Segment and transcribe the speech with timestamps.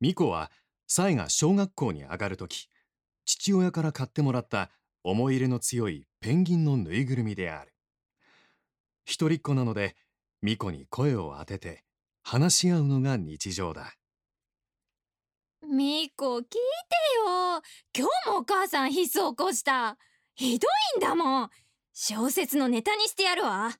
[0.00, 0.50] ミコは
[0.86, 2.68] サイが小学校に上がるとき
[3.24, 4.70] 父親から買ってもらった
[5.02, 7.72] 思い入れの強いペンギンのぬいぐるみである。
[9.04, 9.96] 一人っ子なので
[10.42, 11.84] ミコに声を当てて
[12.22, 13.94] 話し合うのが日常だ。
[15.62, 16.56] ミコ聞いて
[17.24, 17.62] よ。
[17.96, 19.96] 今日もお母さんヒス起こした。
[20.34, 21.50] ひどいんだもん。
[21.92, 23.70] 小説のネタにしてやるわ。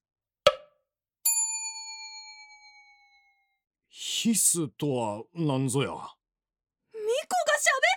[3.98, 5.88] ヒスとは何ぞや？
[5.88, 6.10] ミコが喋っ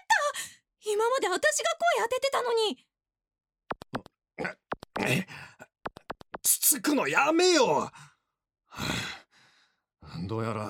[0.08, 0.90] た。
[0.90, 1.66] 今まで私が
[1.98, 2.86] 声当ててたのに。
[6.42, 7.92] つつくのやめよ、は
[10.02, 10.70] あ、どうやら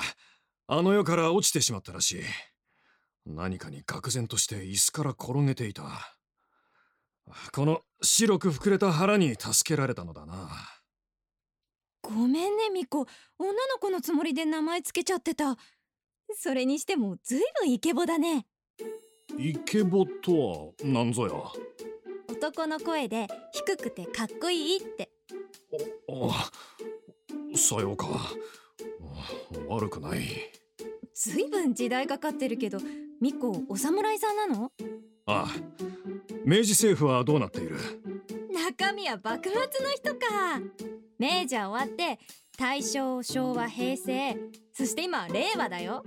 [0.66, 2.23] あの世から落ちてしまったらしい。
[3.27, 5.84] 何かに愕然として椅子から転げていた。
[7.53, 10.50] この白く膨れた腹に助けられたのだな
[12.09, 13.05] ごめんねミコ。
[13.38, 15.58] 女の子のつもりで名前つけちゃってた。
[16.36, 18.48] それにしてもずいぶんイケボだね。
[19.38, 21.33] イケボとは何ぞや？
[22.31, 25.11] 男の声で低くてかっこいいって。
[26.08, 26.31] お
[27.56, 28.08] さようか。
[29.67, 30.22] 悪くない。
[31.14, 32.80] ずいぶん時代かかってるけど
[33.22, 34.72] ミコお侍さんなの？
[35.28, 35.48] ああ。
[36.44, 37.78] 明治政府はどうなっている？
[38.52, 40.59] 中身は幕末の人か
[41.20, 42.17] 明治は終わって
[42.58, 44.38] 大正昭和平成
[44.73, 46.03] そして今令和だよ。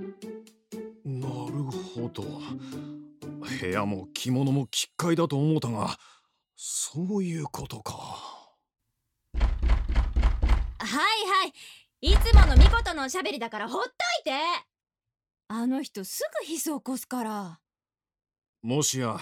[1.04, 2.24] なるほど。
[3.60, 5.98] 部屋も着物も奇怪だと思うたが
[6.56, 7.92] そういうことか。
[9.34, 9.42] は
[10.80, 11.52] いはい。
[12.00, 13.92] いつものミコとのおしゃべりだからほっとい
[14.24, 14.32] て。
[15.48, 17.60] あの人すぐヒス起こすから。
[18.62, 19.20] もしや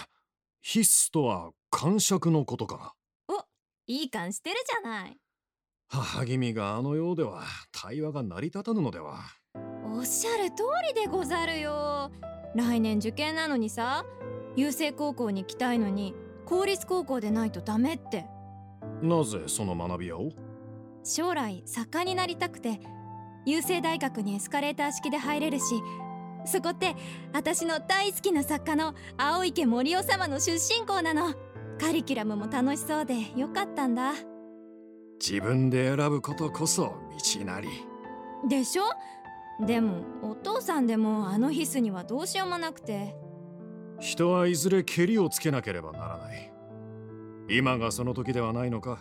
[0.61, 2.93] ヒスとは感触のことか
[3.27, 3.43] お
[3.87, 5.17] いい感してるじゃない
[5.93, 9.19] 母君があのようでは対話が成り立たぬのでは。
[9.93, 12.09] おっしゃる通りでござるよ。
[12.55, 14.05] 来年受験なのにさ
[14.55, 18.25] 郵政高校に行きたいのに公立高校でないとダメって。
[19.01, 20.31] なぜその学び屋を？
[21.03, 22.79] 将来作家になりたくて
[23.45, 25.81] 郵政大学にエスカレーター式で入れるし
[26.45, 26.95] そこって
[27.33, 31.33] 私の大好きな作家の青池森夫様の出身校なの。
[31.79, 34.13] カリキュラムも楽しそうでよかったんだ
[35.21, 36.95] 自分で選ぶことこそ
[37.37, 37.69] 道なり。
[38.49, 38.83] でしょ？
[39.63, 43.15] でもお父さんでもあのヒスにはどうしようもなくて。
[43.99, 46.51] 人はいずれケリをつけなければならない。
[47.49, 48.99] 今がその時ではないのか。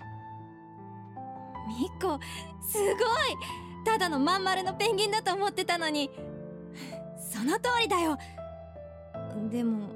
[1.67, 2.19] ミコ
[2.69, 2.97] すごい！
[3.87, 6.11] ただのまん丸のペンギンだと思ってたのに。
[7.17, 8.19] その通りだよ。
[9.51, 9.89] でも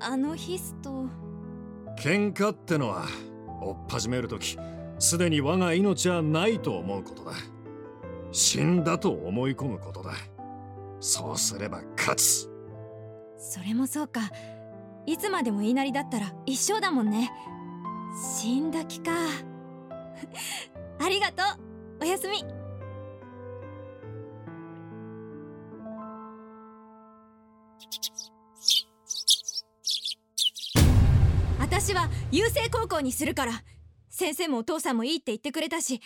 [0.00, 1.06] あのヒスと。
[1.96, 3.04] 喧嘩ってのは
[3.60, 4.58] 追っ始める時
[4.98, 7.32] すでに我が命はないと思うことだ。
[8.32, 10.12] 死んだと思い込むことだ。
[11.00, 12.50] そうすれば勝つ。
[13.38, 14.30] それもそうか。
[15.06, 17.30] いつまでも言いなりだったら一生だもんね。
[18.40, 19.12] 死んだ気か。
[21.00, 22.02] ありがとう。
[22.02, 22.44] おやすみ。
[31.60, 33.52] 私は郵政高校にするから。
[34.10, 36.00] 先生もお父さんもいいって言ってくれたし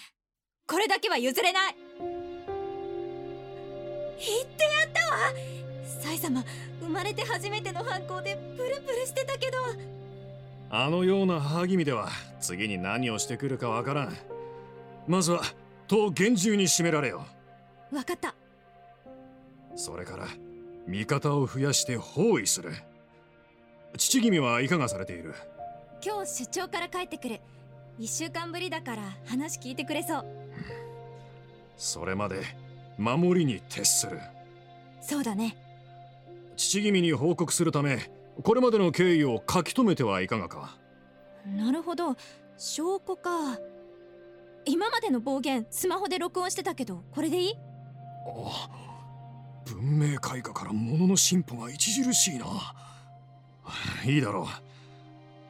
[0.67, 1.77] これだけは譲れない。
[4.19, 5.33] 言ってやったわ。
[6.01, 6.45] サイ様
[6.81, 9.59] 生まれて初めての反抗でプルプルしてたけど。
[10.71, 12.09] あのような母君では
[12.41, 14.17] 次に何をしてくるかわからん。
[15.07, 15.43] まずは
[15.89, 17.27] 戸を厳重に締められよ。
[17.93, 18.35] わかった。
[19.75, 20.29] それから
[20.87, 22.73] 味方を増やして包囲する。
[23.97, 25.35] 父君はいかがされている？
[26.05, 27.41] 今日出張から帰ってくる
[27.99, 30.27] 一週間ぶりだから話聞いてくれそう。
[31.77, 32.43] それまで
[32.99, 34.21] 守りに徹する。
[35.01, 35.57] そうだね。
[36.57, 38.11] 父君に報告するため
[38.43, 40.77] これまでの経緯を書き留めてはいかがか。
[41.47, 42.17] なるほど。
[42.57, 43.59] 証拠か。
[44.65, 47.55] 今までの暴言スマホで録音してたけどこれでいい？
[49.67, 52.47] 文明開化から物の進歩が著しいな。
[54.05, 54.49] いいだろ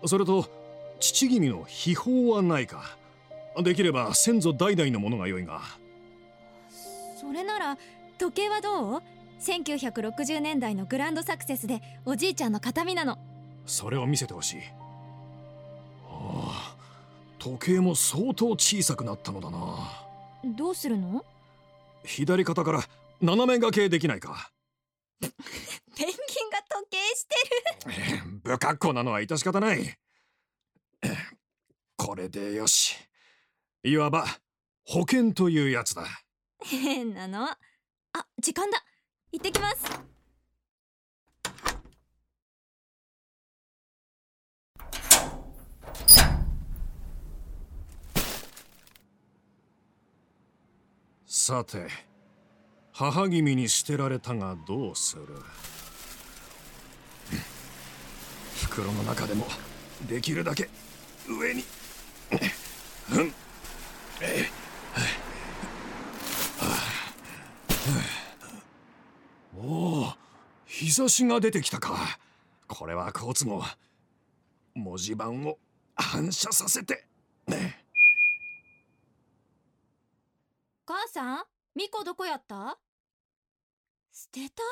[0.03, 0.09] う。
[0.09, 0.49] それと
[1.03, 2.97] 父君の秘宝はないか。
[3.61, 5.61] できれば先祖代々のものが良いが。
[7.21, 7.77] それなら
[8.19, 9.03] 時計はどう
[9.41, 13.19] ？1960年代のグランドサクセスでおじいちゃんの形見なの。
[13.67, 14.61] それを見せてほしい。
[16.09, 16.77] ああ
[17.41, 19.59] 時計も相当小さくなったのだな。
[20.57, 21.25] どうするの？
[22.05, 22.81] 左肩から
[23.21, 24.53] 斜め掛けできないか。
[25.21, 25.35] ペンギ
[26.05, 26.07] ン
[26.51, 28.41] が時計してる。
[28.45, 29.97] 不格好なのは致し方ない
[32.05, 32.97] これでよし。
[33.85, 34.25] いわば、
[34.85, 36.05] 保険というやつだ。
[36.65, 37.49] 変 なの？
[37.49, 37.59] あ、
[38.39, 38.83] 時間だ。
[39.31, 40.13] 行ってきます。
[51.27, 51.87] さて、
[52.93, 55.27] 母君に捨てられたがどうする？
[58.63, 59.47] 袋の中でも
[60.09, 60.69] できるだけ
[61.29, 61.65] 上に
[69.57, 70.13] おお
[70.65, 72.19] 日差しが出てきたか
[72.67, 73.63] これは好都合
[74.75, 75.59] 文字盤を
[75.95, 77.05] 反射させて
[80.87, 81.45] 母さん
[81.75, 82.79] ミコどこやった
[84.13, 84.63] 捨てた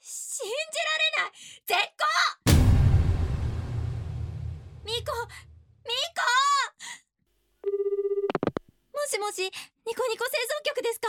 [0.00, 0.52] 信じ
[0.84, 1.32] られない
[1.66, 2.56] 絶好
[4.84, 5.12] ミコミコ
[8.92, 9.44] もしもし
[9.86, 11.08] ニコニコ製造局ですか？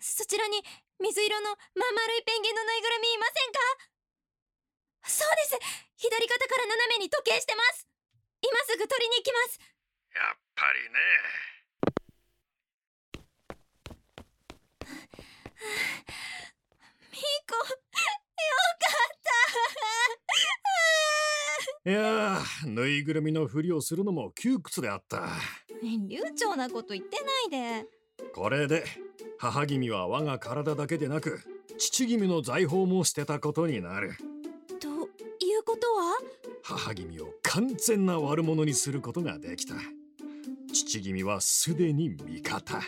[0.00, 0.62] そちらに
[1.00, 3.60] 水色のまん丸いペンギンのぬいぐるみいませんか？
[5.04, 5.58] そうです。
[5.96, 7.86] 左肩から斜めに時計してます。
[8.40, 9.60] 今すぐ取りに行きます。
[10.14, 10.98] やっぱりね
[17.12, 17.76] ミコよか
[21.86, 25.18] いやーぬいぐるみのふりをするのも窮屈であった。
[25.18, 25.26] った
[25.82, 27.18] 流暢なこと言って
[27.50, 27.86] ないで。
[28.34, 28.84] これで
[29.38, 31.40] 母君は我が体だけでなく
[31.76, 34.16] 父君の財宝も捨てたことになる。
[34.80, 34.88] と
[35.44, 36.14] いうことは？
[36.62, 39.74] 母君を完全な悪者にすることができた。
[40.72, 42.80] 父君はすでに味方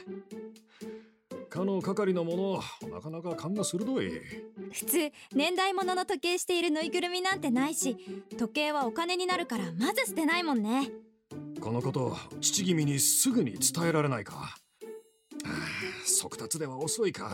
[1.57, 2.61] かの係の者
[2.93, 4.21] なかなか勘が鋭い。
[4.73, 7.97] 普通年代物の時計しているぬいぐるみなんてないし
[8.37, 10.91] 時計はお金になるからまず捨てないもんね。
[11.61, 14.35] このこと父君にすぐに伝えられないか。
[14.35, 15.49] はあ
[16.05, 17.31] 速達では遅いか。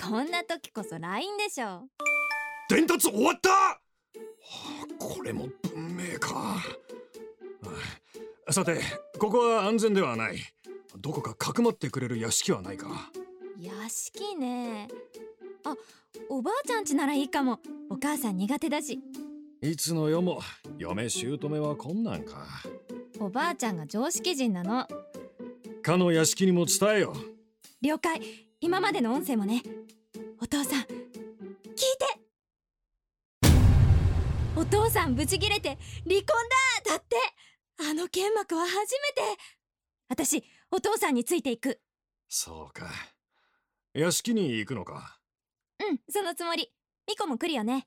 [0.00, 1.82] こんな時こそ LINE でしょ
[2.70, 3.50] 伝達終わった！
[3.50, 3.78] はあ
[4.98, 6.34] これも文明か。
[6.34, 6.62] は
[8.46, 8.80] あさて
[9.18, 10.38] ここは安全ではない。
[10.96, 13.10] どこかかくまってくれる屋敷はないか
[13.58, 14.88] 屋敷ね。
[15.64, 15.76] あ
[16.28, 17.60] おばあちゃんちならいいかも。
[17.90, 19.00] お母さん苦手だし。
[19.60, 20.40] いつの世も
[20.78, 22.46] 嫁姑は困難か。
[23.20, 24.88] おばあちゃんが常識人なの。
[25.82, 27.14] かの屋敷にも伝えよ。
[27.80, 28.20] 了解。
[28.60, 29.62] 今までの音声もね。
[30.40, 30.96] お父さん聞いて。
[34.56, 36.26] お父さんブチギレて離婚
[36.84, 36.92] だ！
[36.92, 37.16] だって。
[37.78, 39.22] あの剣幕は初めて。
[40.08, 41.80] 私お父さんについていく。
[42.28, 42.86] そうか
[43.94, 45.18] 屋敷に行くのか？
[45.78, 46.72] うんそのつもり。
[47.06, 47.86] ミコも来るよね。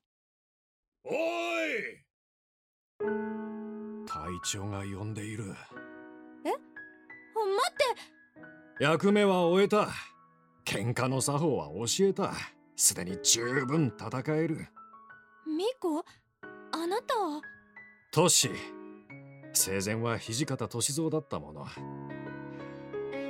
[1.04, 1.16] おい！
[4.06, 5.46] 隊長が呼んでいる。
[5.46, 5.56] あ
[6.46, 6.56] 待
[7.72, 7.74] っ
[8.78, 8.84] て。
[8.84, 9.88] 役目は終えた。
[10.63, 12.34] 喧嘩の作法は教えた。
[12.75, 14.68] すでに十分戦える。
[15.48, 16.06] ミコ？
[16.72, 17.42] あなたは？
[18.12, 18.52] トシ。
[19.54, 21.66] 生前は土方歳三だったもの。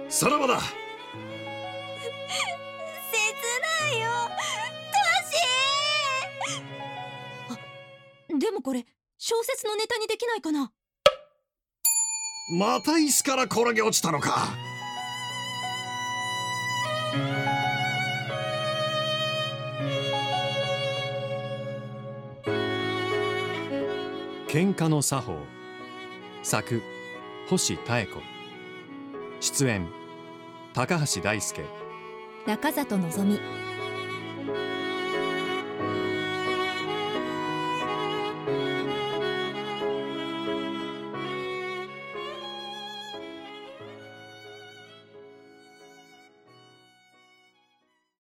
[0.10, 0.60] さらばだ
[3.12, 3.18] 切
[3.62, 4.10] ないよ。
[4.92, 4.98] ト
[5.30, 5.38] シ
[8.34, 8.86] あでもこれ
[9.18, 10.72] 小説のネタにできないかな。
[12.58, 14.50] また椅子から転げ落ちたのか。
[24.48, 25.40] 喧嘩の作法。
[26.44, 26.82] 作
[27.50, 28.22] 星妙子。
[29.42, 29.90] 出演
[30.74, 31.62] 高橋大輔
[32.46, 33.40] 中里のぞみ。